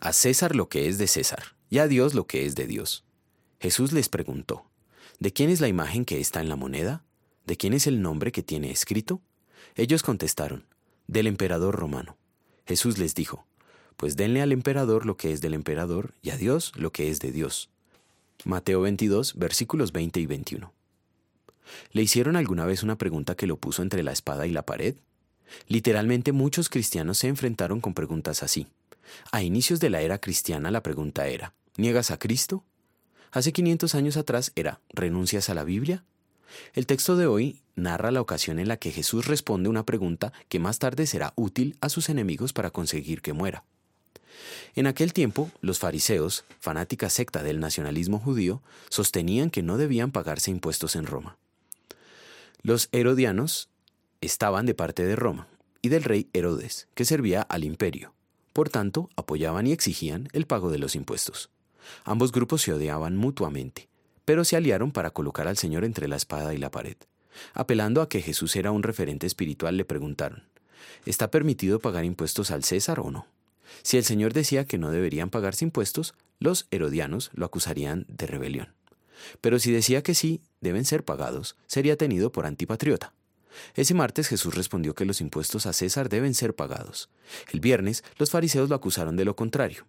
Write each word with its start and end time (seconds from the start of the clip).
A 0.00 0.12
César 0.12 0.54
lo 0.54 0.68
que 0.68 0.88
es 0.88 0.98
de 0.98 1.08
César, 1.08 1.56
y 1.70 1.78
a 1.78 1.88
Dios 1.88 2.14
lo 2.14 2.26
que 2.26 2.46
es 2.46 2.54
de 2.54 2.66
Dios. 2.66 3.04
Jesús 3.58 3.92
les 3.92 4.08
preguntó, 4.08 4.64
¿De 5.18 5.32
quién 5.32 5.50
es 5.50 5.60
la 5.60 5.66
imagen 5.66 6.04
que 6.04 6.20
está 6.20 6.40
en 6.40 6.48
la 6.48 6.54
moneda? 6.54 7.02
¿De 7.46 7.56
quién 7.56 7.72
es 7.72 7.88
el 7.88 8.00
nombre 8.00 8.30
que 8.30 8.44
tiene 8.44 8.70
escrito? 8.70 9.20
Ellos 9.74 10.04
contestaron, 10.04 10.66
del 11.08 11.26
emperador 11.26 11.74
romano. 11.74 12.16
Jesús 12.66 12.98
les 12.98 13.16
dijo, 13.16 13.46
pues 13.96 14.14
denle 14.14 14.40
al 14.42 14.52
emperador 14.52 15.04
lo 15.04 15.16
que 15.16 15.32
es 15.32 15.40
del 15.40 15.54
emperador 15.54 16.14
y 16.22 16.30
a 16.30 16.36
Dios 16.36 16.72
lo 16.76 16.92
que 16.92 17.10
es 17.10 17.18
de 17.18 17.32
Dios. 17.32 17.68
Mateo 18.44 18.80
22, 18.82 19.34
versículos 19.34 19.90
20 19.90 20.20
y 20.20 20.26
21. 20.26 20.72
¿Le 21.90 22.02
hicieron 22.02 22.36
alguna 22.36 22.64
vez 22.64 22.84
una 22.84 22.96
pregunta 22.96 23.34
que 23.34 23.48
lo 23.48 23.56
puso 23.56 23.82
entre 23.82 24.04
la 24.04 24.12
espada 24.12 24.46
y 24.46 24.52
la 24.52 24.64
pared? 24.64 24.94
Literalmente 25.66 26.30
muchos 26.30 26.68
cristianos 26.68 27.18
se 27.18 27.26
enfrentaron 27.26 27.80
con 27.80 27.94
preguntas 27.94 28.44
así. 28.44 28.68
A 29.30 29.42
inicios 29.42 29.80
de 29.80 29.90
la 29.90 30.00
era 30.00 30.18
cristiana 30.18 30.70
la 30.70 30.82
pregunta 30.82 31.26
era, 31.26 31.54
¿niegas 31.76 32.10
a 32.10 32.18
Cristo? 32.18 32.64
Hace 33.30 33.52
500 33.52 33.94
años 33.94 34.16
atrás 34.16 34.52
era, 34.56 34.80
¿renuncias 34.90 35.50
a 35.50 35.54
la 35.54 35.64
Biblia? 35.64 36.04
El 36.74 36.86
texto 36.86 37.16
de 37.16 37.26
hoy 37.26 37.60
narra 37.76 38.10
la 38.10 38.20
ocasión 38.20 38.58
en 38.58 38.68
la 38.68 38.78
que 38.78 38.90
Jesús 38.90 39.26
responde 39.26 39.68
una 39.68 39.84
pregunta 39.84 40.32
que 40.48 40.58
más 40.58 40.78
tarde 40.78 41.06
será 41.06 41.32
útil 41.36 41.76
a 41.80 41.88
sus 41.88 42.08
enemigos 42.08 42.52
para 42.52 42.70
conseguir 42.70 43.20
que 43.20 43.32
muera. 43.32 43.64
En 44.74 44.86
aquel 44.86 45.12
tiempo, 45.12 45.50
los 45.60 45.78
fariseos, 45.78 46.44
fanática 46.60 47.10
secta 47.10 47.42
del 47.42 47.60
nacionalismo 47.60 48.18
judío, 48.18 48.62
sostenían 48.88 49.50
que 49.50 49.62
no 49.62 49.76
debían 49.76 50.12
pagarse 50.12 50.50
impuestos 50.50 50.96
en 50.96 51.06
Roma. 51.06 51.36
Los 52.62 52.88
herodianos 52.92 53.68
estaban 54.20 54.66
de 54.66 54.74
parte 54.74 55.04
de 55.04 55.16
Roma 55.16 55.48
y 55.82 55.88
del 55.88 56.04
rey 56.04 56.28
Herodes, 56.32 56.88
que 56.94 57.04
servía 57.04 57.42
al 57.42 57.64
imperio. 57.64 58.14
Por 58.58 58.70
tanto, 58.70 59.08
apoyaban 59.14 59.68
y 59.68 59.72
exigían 59.72 60.28
el 60.32 60.44
pago 60.44 60.68
de 60.68 60.78
los 60.78 60.96
impuestos. 60.96 61.48
Ambos 62.02 62.32
grupos 62.32 62.60
se 62.60 62.72
odiaban 62.72 63.16
mutuamente, 63.16 63.88
pero 64.24 64.42
se 64.42 64.56
aliaron 64.56 64.90
para 64.90 65.12
colocar 65.12 65.46
al 65.46 65.56
Señor 65.56 65.84
entre 65.84 66.08
la 66.08 66.16
espada 66.16 66.52
y 66.54 66.58
la 66.58 66.72
pared. 66.72 66.96
Apelando 67.54 68.02
a 68.02 68.08
que 68.08 68.20
Jesús 68.20 68.56
era 68.56 68.72
un 68.72 68.82
referente 68.82 69.28
espiritual, 69.28 69.76
le 69.76 69.84
preguntaron, 69.84 70.42
¿está 71.06 71.30
permitido 71.30 71.78
pagar 71.78 72.04
impuestos 72.04 72.50
al 72.50 72.64
César 72.64 72.98
o 72.98 73.12
no? 73.12 73.28
Si 73.82 73.96
el 73.96 74.02
Señor 74.02 74.32
decía 74.32 74.64
que 74.64 74.76
no 74.76 74.90
deberían 74.90 75.30
pagarse 75.30 75.64
impuestos, 75.64 76.14
los 76.40 76.66
herodianos 76.72 77.30
lo 77.34 77.46
acusarían 77.46 78.06
de 78.08 78.26
rebelión. 78.26 78.74
Pero 79.40 79.60
si 79.60 79.70
decía 79.70 80.02
que 80.02 80.16
sí, 80.16 80.40
deben 80.60 80.84
ser 80.84 81.04
pagados, 81.04 81.54
sería 81.68 81.96
tenido 81.96 82.32
por 82.32 82.44
antipatriota. 82.44 83.12
Ese 83.74 83.94
martes 83.94 84.28
Jesús 84.28 84.54
respondió 84.54 84.94
que 84.94 85.04
los 85.04 85.20
impuestos 85.20 85.66
a 85.66 85.72
César 85.72 86.08
deben 86.08 86.34
ser 86.34 86.54
pagados. 86.54 87.10
El 87.52 87.60
viernes 87.60 88.04
los 88.18 88.30
fariseos 88.30 88.68
lo 88.68 88.74
acusaron 88.74 89.16
de 89.16 89.24
lo 89.24 89.36
contrario. 89.36 89.86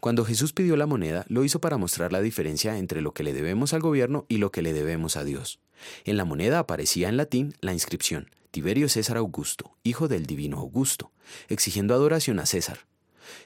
Cuando 0.00 0.24
Jesús 0.24 0.52
pidió 0.52 0.76
la 0.76 0.86
moneda, 0.86 1.24
lo 1.28 1.44
hizo 1.44 1.60
para 1.60 1.78
mostrar 1.78 2.12
la 2.12 2.20
diferencia 2.20 2.76
entre 2.78 3.00
lo 3.00 3.14
que 3.14 3.22
le 3.22 3.32
debemos 3.32 3.72
al 3.72 3.80
gobierno 3.80 4.26
y 4.28 4.36
lo 4.36 4.52
que 4.52 4.62
le 4.62 4.72
debemos 4.72 5.16
a 5.16 5.24
Dios. 5.24 5.60
En 6.04 6.16
la 6.16 6.24
moneda 6.24 6.58
aparecía 6.58 7.08
en 7.08 7.16
latín 7.16 7.54
la 7.60 7.72
inscripción 7.72 8.30
Tiberio 8.50 8.88
César 8.88 9.16
Augusto, 9.16 9.76
hijo 9.82 10.06
del 10.06 10.26
divino 10.26 10.58
Augusto, 10.58 11.10
exigiendo 11.48 11.94
adoración 11.94 12.38
a 12.38 12.46
César. 12.46 12.86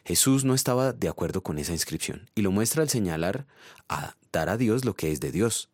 Jesús 0.04 0.44
no 0.44 0.54
estaba 0.54 0.92
de 0.92 1.08
acuerdo 1.08 1.42
con 1.42 1.58
esa 1.58 1.72
inscripción 1.72 2.28
y 2.34 2.42
lo 2.42 2.50
muestra 2.50 2.82
al 2.82 2.88
señalar 2.88 3.46
a 3.88 4.16
dar 4.32 4.48
a 4.48 4.56
Dios 4.56 4.84
lo 4.84 4.94
que 4.94 5.12
es 5.12 5.20
de 5.20 5.32
Dios. 5.32 5.70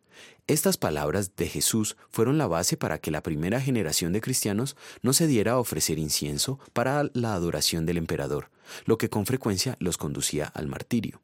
Estas 0.47 0.77
palabras 0.77 1.35
de 1.35 1.47
Jesús 1.47 1.97
fueron 2.09 2.37
la 2.37 2.47
base 2.47 2.77
para 2.77 2.99
que 2.99 3.11
la 3.11 3.23
primera 3.23 3.59
generación 3.59 4.13
de 4.13 4.21
cristianos 4.21 4.75
no 5.01 5.13
se 5.13 5.27
diera 5.27 5.53
a 5.53 5.59
ofrecer 5.59 5.97
incienso 5.97 6.59
para 6.73 7.09
la 7.13 7.33
adoración 7.33 7.85
del 7.85 7.97
emperador, 7.97 8.49
lo 8.85 8.97
que 8.97 9.09
con 9.09 9.25
frecuencia 9.25 9.75
los 9.79 9.97
conducía 9.97 10.45
al 10.45 10.67
martirio. 10.67 11.21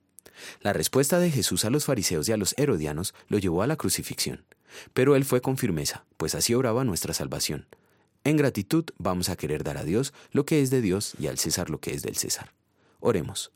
La 0.62 0.74
respuesta 0.74 1.20
de 1.20 1.30
Jesús 1.30 1.66
a 1.66 1.70
los 1.70 1.86
fariseos 1.86 2.28
y 2.28 2.32
a 2.32 2.38
los 2.38 2.56
herodianos 2.58 3.14
lo 3.28 3.38
llevó 3.38 3.62
a 3.62 3.68
la 3.68 3.76
crucifixión, 3.76 4.44
pero 4.94 5.16
él 5.16 5.26
fue 5.26 5.42
con 5.42 5.58
firmeza, 5.58 6.06
pues 6.18 6.36
así 6.36 6.54
obraba 6.54 6.84
nuestra 6.84 7.14
salvación. 7.14 7.68
En 8.24 8.38
gratitud 8.38 8.86
vamos 8.98 9.30
a 9.30 9.36
querer 9.36 9.64
dar 9.64 9.78
a 9.78 9.84
Dios 9.84 10.14
lo 10.32 10.46
que 10.46 10.62
es 10.62 10.70
de 10.70 10.82
Dios 10.82 11.14
y 11.20 11.28
al 11.28 11.38
César 11.38 11.70
lo 11.70 11.80
que 11.80 11.94
es 11.94 12.04
del 12.04 12.18
César. 12.18 12.54
Oremos. 13.00 13.52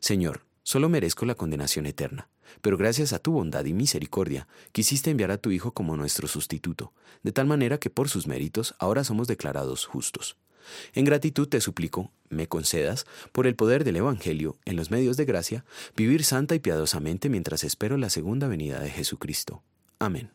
Señor, 0.00 0.42
solo 0.62 0.88
merezco 0.88 1.26
la 1.26 1.34
condenación 1.34 1.86
eterna 1.86 2.28
pero 2.60 2.76
gracias 2.76 3.12
a 3.12 3.18
tu 3.18 3.32
bondad 3.32 3.64
y 3.64 3.72
misericordia 3.72 4.46
quisiste 4.72 5.10
enviar 5.10 5.30
a 5.30 5.38
tu 5.38 5.50
Hijo 5.50 5.72
como 5.72 5.96
nuestro 5.96 6.28
sustituto, 6.28 6.92
de 7.22 7.32
tal 7.32 7.46
manera 7.46 7.78
que 7.78 7.90
por 7.90 8.08
sus 8.08 8.26
méritos 8.26 8.74
ahora 8.78 9.04
somos 9.04 9.28
declarados 9.28 9.86
justos. 9.86 10.36
En 10.94 11.04
gratitud 11.04 11.48
te 11.48 11.60
suplico, 11.60 12.12
me 12.28 12.46
concedas, 12.46 13.06
por 13.32 13.46
el 13.46 13.56
poder 13.56 13.82
del 13.84 13.96
Evangelio, 13.96 14.56
en 14.64 14.76
los 14.76 14.90
medios 14.90 15.16
de 15.16 15.24
gracia, 15.24 15.64
vivir 15.96 16.24
santa 16.24 16.54
y 16.54 16.60
piadosamente 16.60 17.28
mientras 17.28 17.64
espero 17.64 17.96
la 17.96 18.10
segunda 18.10 18.46
venida 18.46 18.78
de 18.78 18.90
Jesucristo. 18.90 19.62
Amén. 19.98 20.30